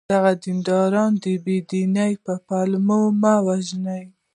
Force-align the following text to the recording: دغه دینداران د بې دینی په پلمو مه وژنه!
دغه 0.13 0.31
دینداران 0.43 1.11
د 1.23 1.25
بې 1.43 1.57
دینی 1.71 2.13
په 2.25 2.33
پلمو 2.47 3.01
مه 3.21 3.33
وژنه! 3.45 3.97